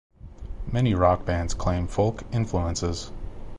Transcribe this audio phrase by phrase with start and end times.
[0.65, 3.11] Many rock bands claim folk influences.